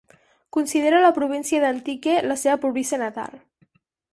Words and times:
Considera 0.55 1.01
la 1.03 1.11
província 1.17 1.61
d'Antique 1.65 2.17
la 2.31 2.39
seva 2.45 2.59
província 2.65 3.01
natal. 3.07 3.37